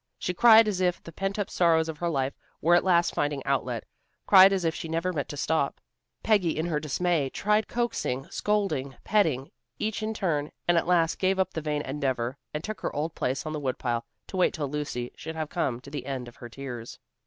[0.17, 3.45] She cried as if the pent up sorrows of her life were at last finding
[3.45, 3.83] outlet,
[4.25, 5.79] cried as if she never meant to stop.
[6.23, 11.37] Peggy in her dismay tried coaxing, scolding, petting, each in turn, and at last gave
[11.37, 14.67] up the vain endeavor, and took her old place on the woodpile, to wait till
[14.69, 16.97] Lucy should have come to the end of her tears.